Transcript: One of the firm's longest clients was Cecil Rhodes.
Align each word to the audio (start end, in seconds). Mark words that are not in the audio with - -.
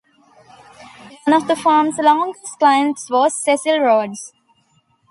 One 1.25 1.35
of 1.39 1.47
the 1.47 1.55
firm's 1.55 1.99
longest 1.99 2.57
clients 2.57 3.07
was 3.11 3.35
Cecil 3.35 3.81
Rhodes. 3.81 4.33